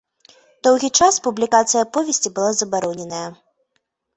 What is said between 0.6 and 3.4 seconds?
Доўгі час публікацыя аповесці была забароненая.